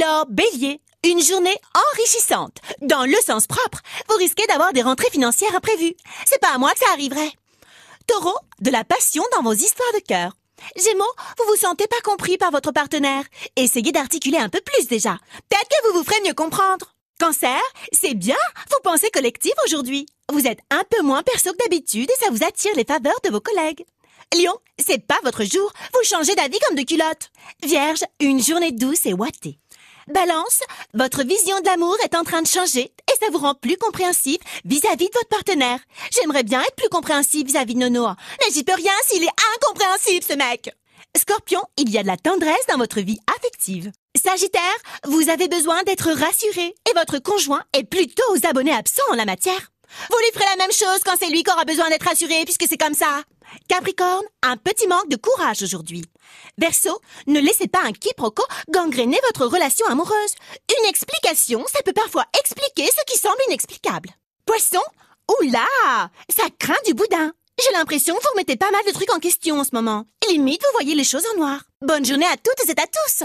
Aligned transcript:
Alors, 0.00 0.26
bélier, 0.26 0.80
une 1.04 1.22
journée 1.22 1.56
enrichissante. 1.92 2.56
Dans 2.80 3.04
le 3.04 3.16
sens 3.26 3.46
propre, 3.46 3.80
vous 4.08 4.16
risquez 4.16 4.46
d'avoir 4.46 4.72
des 4.72 4.80
rentrées 4.80 5.10
financières 5.10 5.54
imprévues. 5.54 5.94
C'est 6.24 6.40
pas 6.40 6.54
à 6.54 6.58
moi 6.58 6.72
que 6.72 6.78
ça 6.78 6.92
arriverait. 6.92 7.32
Taureau, 8.06 8.36
de 8.60 8.70
la 8.70 8.84
passion 8.84 9.22
dans 9.32 9.42
vos 9.42 9.52
histoires 9.52 9.92
de 9.92 10.00
cœur. 10.00 10.32
Gémeaux, 10.76 11.12
vous 11.38 11.44
vous 11.48 11.56
sentez 11.56 11.86
pas 11.86 12.00
compris 12.02 12.38
par 12.38 12.50
votre 12.50 12.72
partenaire. 12.72 13.24
Essayez 13.56 13.92
d'articuler 13.92 14.38
un 14.38 14.48
peu 14.48 14.60
plus 14.62 14.86
déjà. 14.86 15.18
Peut-être 15.50 15.68
que 15.68 15.88
vous 15.88 15.98
vous 15.98 16.04
ferez 16.04 16.20
mieux 16.24 16.34
comprendre. 16.34 16.94
Cancer, 17.18 17.60
c'est 17.92 18.14
bien, 18.14 18.36
vous 18.70 18.80
pensez 18.82 19.10
collectif 19.10 19.52
aujourd'hui. 19.66 20.06
Vous 20.32 20.46
êtes 20.46 20.60
un 20.70 20.82
peu 20.88 21.02
moins 21.02 21.22
perso 21.22 21.52
que 21.52 21.58
d'habitude 21.58 22.10
et 22.10 22.24
ça 22.24 22.30
vous 22.30 22.42
attire 22.42 22.74
les 22.74 22.84
faveurs 22.84 23.20
de 23.22 23.30
vos 23.30 23.40
collègues. 23.40 23.84
Lion, 24.34 24.56
c'est 24.78 25.04
pas 25.04 25.18
votre 25.24 25.44
jour, 25.44 25.72
vous 25.92 26.04
changez 26.04 26.34
d'avis 26.36 26.58
comme 26.60 26.76
de 26.76 26.84
culotte. 26.84 27.30
Vierge, 27.64 28.04
une 28.20 28.42
journée 28.42 28.72
douce 28.72 29.04
et 29.04 29.12
ouatée. 29.12 29.58
Balance, 30.08 30.60
votre 30.94 31.22
vision 31.22 31.60
de 31.60 31.66
l'amour 31.66 31.96
est 32.04 32.16
en 32.16 32.24
train 32.24 32.42
de 32.42 32.46
changer 32.46 32.80
et 32.82 33.16
ça 33.20 33.30
vous 33.32 33.38
rend 33.38 33.54
plus 33.54 33.76
compréhensif 33.76 34.38
vis-à-vis 34.64 35.08
de 35.08 35.14
votre 35.14 35.28
partenaire. 35.28 35.78
J'aimerais 36.10 36.42
bien 36.42 36.60
être 36.62 36.74
plus 36.76 36.88
compréhensif 36.88 37.46
vis-à-vis 37.46 37.74
de 37.74 37.80
Nono, 37.80 38.08
mais 38.40 38.52
j'y 38.52 38.64
peux 38.64 38.74
rien 38.74 38.92
s'il 39.06 39.22
est 39.22 39.28
incompréhensible 39.56 40.24
ce 40.26 40.34
mec. 40.34 40.70
Scorpion, 41.16 41.62
il 41.76 41.90
y 41.90 41.98
a 41.98 42.02
de 42.02 42.06
la 42.06 42.16
tendresse 42.16 42.66
dans 42.68 42.78
votre 42.78 43.00
vie 43.00 43.18
affective. 43.36 43.90
Sagittaire, 44.16 44.62
vous 45.04 45.28
avez 45.28 45.48
besoin 45.48 45.82
d'être 45.82 46.10
rassuré 46.10 46.74
et 46.88 46.94
votre 46.94 47.18
conjoint 47.18 47.62
est 47.76 47.84
plutôt 47.84 48.24
aux 48.32 48.46
abonnés 48.46 48.72
absents 48.72 49.02
en 49.10 49.16
la 49.16 49.24
matière. 49.24 49.70
Vous 50.10 50.18
lui 50.18 50.32
ferez 50.32 50.44
la 50.56 50.64
même 50.64 50.72
chose 50.72 51.00
quand 51.04 51.16
c'est 51.18 51.30
lui 51.30 51.42
qui 51.42 51.50
aura 51.50 51.64
besoin 51.64 51.88
d'être 51.88 52.06
rassuré 52.06 52.44
puisque 52.44 52.66
c'est 52.68 52.78
comme 52.78 52.94
ça. 52.94 53.22
Capricorne, 53.68 54.24
un 54.42 54.56
petit 54.56 54.86
manque 54.86 55.08
de 55.08 55.16
courage 55.16 55.62
aujourd'hui. 55.62 56.04
Verseau, 56.58 57.00
ne 57.26 57.40
laissez 57.40 57.68
pas 57.68 57.82
un 57.84 57.92
quiproquo 57.92 58.44
gangréner 58.70 59.18
votre 59.26 59.46
relation 59.46 59.86
amoureuse. 59.86 60.34
Une 60.78 60.88
explication, 60.88 61.64
ça 61.66 61.82
peut 61.84 61.92
parfois 61.92 62.24
expliquer 62.38 62.86
ce 62.86 63.12
qui 63.12 63.18
semble 63.18 63.40
inexplicable. 63.48 64.10
Poisson, 64.46 64.82
oula, 65.40 65.66
ça 66.28 66.44
craint 66.58 66.74
du 66.86 66.94
boudin. 66.94 67.32
J'ai 67.62 67.72
l'impression 67.72 68.14
que 68.14 68.22
vous 68.22 68.28
remettez 68.34 68.56
pas 68.56 68.70
mal 68.70 68.84
de 68.86 68.92
trucs 68.92 69.12
en 69.12 69.18
question 69.18 69.60
en 69.60 69.64
ce 69.64 69.74
moment. 69.74 70.06
Limite, 70.28 70.62
vous 70.62 70.72
voyez 70.72 70.94
les 70.94 71.04
choses 71.04 71.26
en 71.34 71.38
noir. 71.38 71.60
Bonne 71.82 72.04
journée 72.04 72.26
à 72.26 72.36
toutes 72.36 72.68
et 72.68 72.80
à 72.80 72.86
tous. 72.86 73.16